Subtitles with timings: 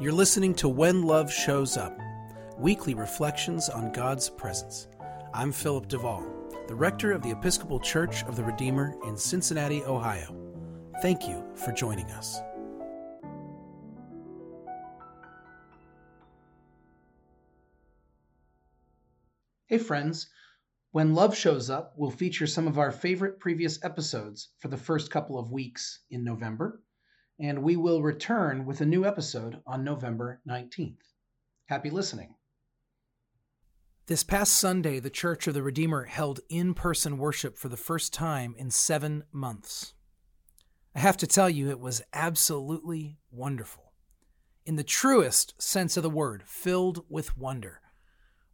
[0.00, 1.98] You're listening to When Love Shows Up,
[2.56, 4.86] weekly reflections on God's presence.
[5.34, 6.24] I'm Philip Duvall,
[6.68, 10.34] the rector of the Episcopal Church of the Redeemer in Cincinnati, Ohio.
[11.02, 12.40] Thank you for joining us.
[19.66, 20.28] Hey, friends.
[20.90, 25.10] When Love Shows Up, we'll feature some of our favorite previous episodes for the first
[25.10, 26.80] couple of weeks in November
[27.40, 30.98] and we will return with a new episode on November 19th.
[31.66, 32.34] Happy listening.
[34.06, 38.12] This past Sunday, the Church of the Redeemer held in person worship for the first
[38.12, 39.92] time in seven months.
[40.94, 43.92] I have to tell you, it was absolutely wonderful.
[44.64, 47.82] In the truest sense of the word, filled with wonder.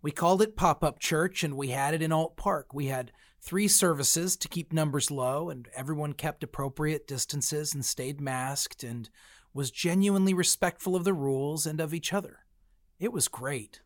[0.04, 2.74] We called it Pop Up Church, and we had it in Ault Park.
[2.74, 8.20] We had three services to keep numbers low, and everyone kept appropriate distances and stayed
[8.20, 9.08] masked and
[9.54, 12.40] was genuinely respectful of the rules and of each other.
[13.00, 13.80] It was great.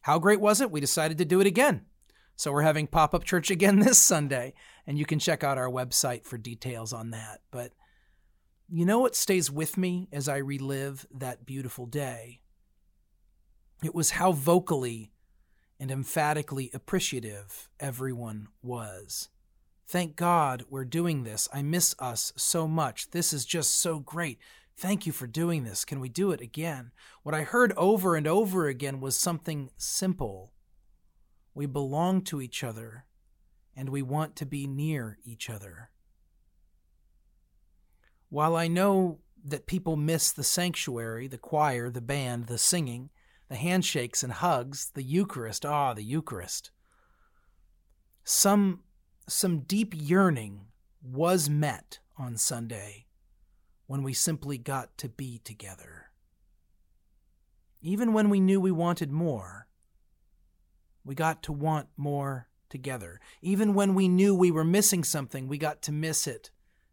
[0.00, 0.70] How great was it?
[0.70, 1.84] We decided to do it again.
[2.36, 4.54] So we're having pop up church again this Sunday,
[4.86, 7.42] and you can check out our website for details on that.
[7.50, 7.72] But
[8.70, 12.40] you know what stays with me as I relive that beautiful day?
[13.84, 15.12] It was how vocally
[15.80, 19.30] and emphatically appreciative everyone was.
[19.88, 21.48] Thank God we're doing this.
[21.52, 23.10] I miss us so much.
[23.10, 24.38] This is just so great.
[24.76, 25.86] Thank you for doing this.
[25.86, 26.92] Can we do it again?
[27.22, 30.52] What I heard over and over again was something simple.
[31.54, 33.06] We belong to each other,
[33.74, 35.90] and we want to be near each other.
[38.28, 43.10] While I know that people miss the sanctuary, the choir, the band, the singing,
[43.50, 46.70] the handshakes and hugs, the Eucharist, ah, the Eucharist.
[48.22, 48.84] Some,
[49.28, 50.66] some deep yearning
[51.02, 53.06] was met on Sunday
[53.88, 56.06] when we simply got to be together.
[57.82, 59.66] Even when we knew we wanted more,
[61.04, 63.20] we got to want more together.
[63.42, 66.52] Even when we knew we were missing something, we got to miss it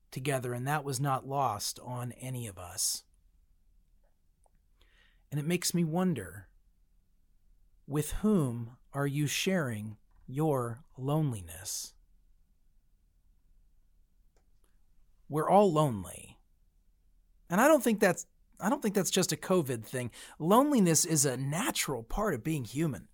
[0.10, 3.04] together, and that was not lost on any of us.
[5.30, 6.48] And it makes me wonder
[7.88, 11.94] with whom are you sharing your loneliness?
[15.30, 16.38] We're all lonely.
[17.50, 18.26] And I don't think that's
[18.60, 20.10] I don't think that's just a COVID thing.
[20.40, 23.08] Loneliness is a natural part of being human.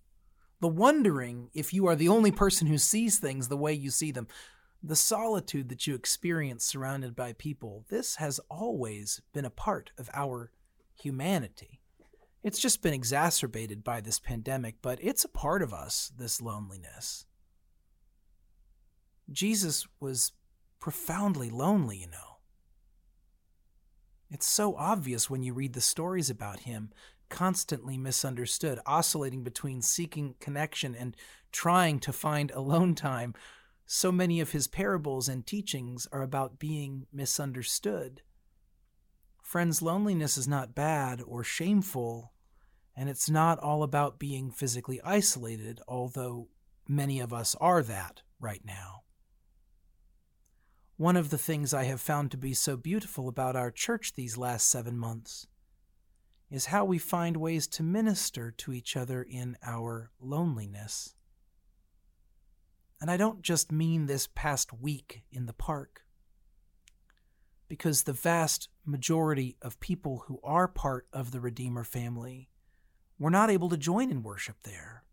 [0.60, 4.10] The wondering if you are the only person who sees things the way you see
[4.10, 4.26] them,
[4.82, 10.08] the solitude that you experience surrounded by people, this has always been a part of
[10.14, 10.50] our
[10.98, 11.82] humanity.
[12.44, 17.24] It's just been exacerbated by this pandemic, but it's a part of us, this loneliness.
[19.32, 20.32] Jesus was
[20.78, 22.36] profoundly lonely, you know.
[24.30, 26.90] It's so obvious when you read the stories about him,
[27.30, 31.16] constantly misunderstood, oscillating between seeking connection and
[31.50, 33.32] trying to find alone time.
[33.86, 38.20] So many of his parables and teachings are about being misunderstood.
[39.42, 42.33] Friends, loneliness is not bad or shameful
[42.96, 46.48] and it's not all about being physically isolated, although
[46.88, 49.02] many of us are that right now.
[50.96, 54.36] One of the things I have found to be so beautiful about our church these
[54.36, 55.46] last seven months
[56.50, 61.16] is how we find ways to minister to each other in our loneliness.
[63.00, 66.02] And I don't just mean this past week in the park,
[67.66, 72.50] because the vast majority of people who are part of the Redeemer family
[73.18, 75.04] were not able to join in worship there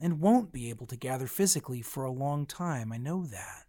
[0.00, 2.92] and won't be able to gather physically for a long time.
[2.92, 3.64] I know that.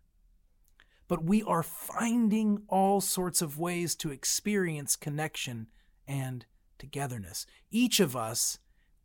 [1.08, 5.68] But we are finding all sorts of ways to experience connection
[6.08, 6.46] and
[6.78, 7.46] togetherness.
[7.72, 8.59] Each of us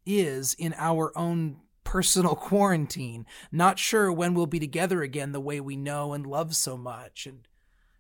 [0.05, 5.61] is in our own personal quarantine, not sure when we'll be together again the way
[5.61, 7.27] we know and love so much.
[7.27, 7.49] And,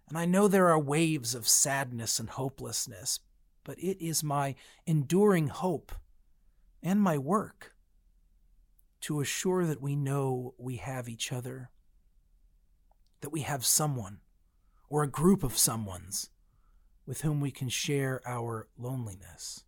[0.08, 3.20] and I know there are waves of sadness and hopelessness,
[3.64, 4.54] but it is my
[4.86, 5.92] enduring hope
[6.84, 7.72] and my work
[9.00, 11.70] to assure that we know we have each other,
[13.22, 14.18] that we have someone
[14.90, 16.28] or a group of someones
[17.06, 19.64] with whom we can share our loneliness.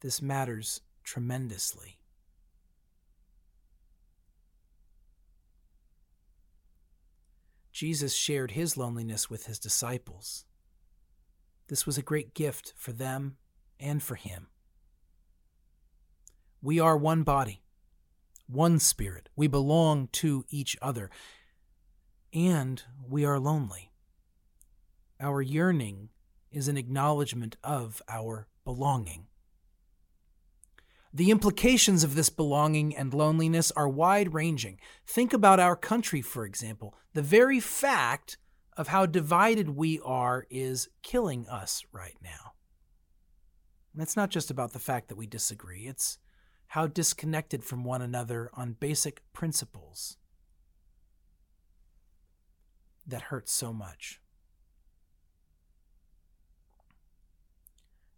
[0.00, 1.98] This matters tremendously.
[7.72, 10.46] Jesus shared his loneliness with his disciples.
[11.68, 13.36] This was a great gift for them
[13.78, 14.46] and for him.
[16.62, 17.62] We are one body,
[18.46, 19.28] one spirit.
[19.36, 21.10] We belong to each other.
[22.32, 23.92] And we are lonely.
[25.20, 26.10] Our yearning
[26.50, 29.26] is an acknowledgement of our belonging.
[31.12, 34.78] The implications of this belonging and loneliness are wide ranging.
[35.06, 36.94] Think about our country, for example.
[37.14, 38.36] The very fact
[38.76, 42.52] of how divided we are is killing us right now.
[43.94, 46.18] And it's not just about the fact that we disagree, it's
[46.76, 50.18] how disconnected from one another on basic principles
[53.06, 54.20] that hurt so much.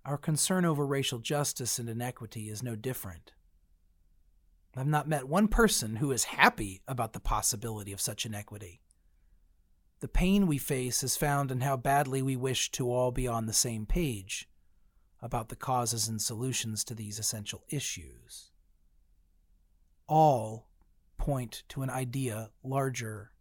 [0.05, 3.31] Our concern over racial justice and inequity is no different.
[4.75, 8.81] I've not met one person who is happy about the possibility of such inequity.
[10.01, 13.47] The pain we face is found in how badly we wish to all be on
[13.47, 14.49] the same page
[15.21, 18.51] about the causes and solutions to these essential issues.
[20.07, 20.69] All
[21.19, 23.33] point to an idea larger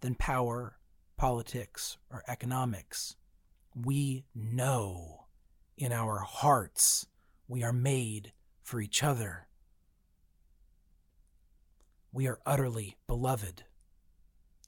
[0.00, 0.78] than power,
[1.16, 3.16] politics, or economics.
[3.74, 5.26] We know
[5.76, 7.06] in our hearts.
[7.46, 8.32] We are made
[8.62, 9.48] for each other.
[12.12, 13.64] We are utterly beloved.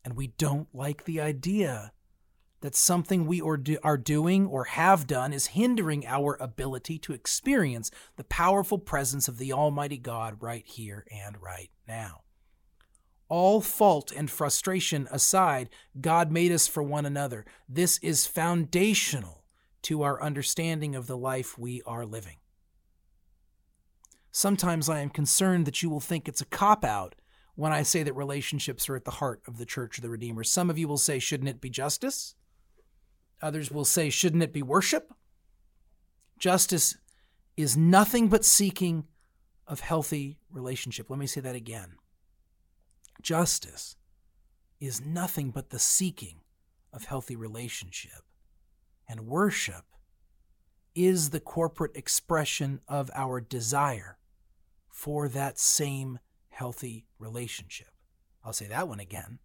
[0.04, 1.92] And we don't like the idea
[2.60, 8.24] that something we are doing or have done is hindering our ability to experience the
[8.24, 12.22] powerful presence of the Almighty God right here and right now.
[13.28, 15.70] All fault and frustration aside,
[16.00, 17.46] God made us for one another.
[17.68, 19.44] This is foundational
[19.82, 22.36] to our understanding of the life we are living.
[24.32, 27.14] Sometimes I am concerned that you will think it's a cop out
[27.54, 30.44] when I say that relationships are at the heart of the Church of the Redeemer.
[30.44, 32.34] Some of you will say, shouldn't it be justice?
[33.42, 35.12] Others will say, shouldn't it be worship?
[36.38, 36.96] Justice
[37.56, 39.04] is nothing but seeking
[39.66, 41.08] of healthy relationship.
[41.08, 41.96] Let me say that again.
[43.22, 43.96] Justice
[44.80, 46.40] is nothing but the seeking
[46.92, 48.22] of healthy relationship
[49.08, 49.84] and worship
[50.94, 54.18] is the corporate expression of our desire
[54.88, 57.88] for that same healthy relationship.
[58.44, 59.38] I'll say that one again.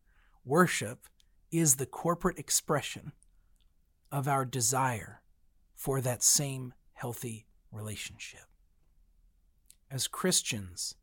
[0.44, 1.08] Worship
[1.52, 3.12] is the corporate expression
[4.16, 5.22] of our desire
[5.76, 8.46] for that same healthy relationship.
[9.92, 10.96] As Christians,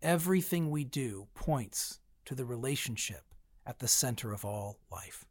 [0.00, 3.34] everything we do points to the relationship
[3.66, 5.26] at the center of all life.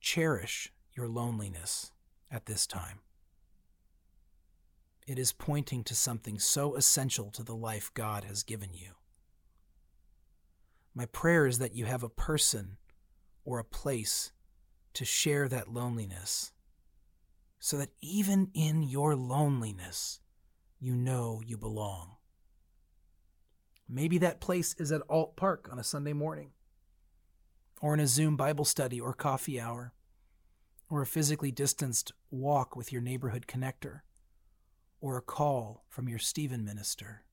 [0.00, 1.92] Cherish your loneliness
[2.28, 2.98] at this time.
[5.06, 8.94] It is pointing to something so essential to the life God has given you.
[10.92, 12.78] My prayer is that you have a person
[13.44, 14.32] or a place
[14.94, 16.52] to share that loneliness,
[17.58, 20.20] so that even in your loneliness,
[20.78, 22.16] you know you belong.
[23.88, 26.50] Maybe that place is at Ault Park on a Sunday morning
[27.82, 29.92] or in a Zoom Bible study or coffee hour,
[30.88, 34.00] or a physically distanced walk with your neighborhood connector,
[35.00, 37.24] or a call from your Stephen minister.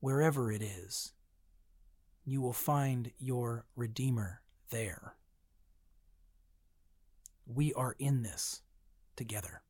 [0.00, 1.12] Wherever it is,
[2.24, 4.40] you will find your Redeemer
[4.70, 5.14] there.
[7.46, 8.62] We are in this
[9.16, 9.62] together.